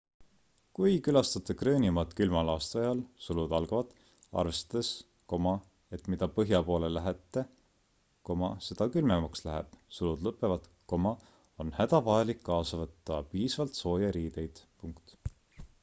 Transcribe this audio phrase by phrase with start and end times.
[0.77, 3.01] kui külastate gröönimaad külmal aastaajal
[4.43, 4.89] arvestades
[5.97, 7.43] et mida põhja poole lähete
[8.71, 10.51] seda külmemaks läheb
[10.97, 14.65] on hädavajalik kaasa võtta piisavalt sooje riideid